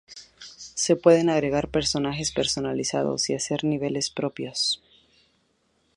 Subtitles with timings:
[0.55, 4.81] Se pueden agregar personajes personalizados y hacer niveles propios.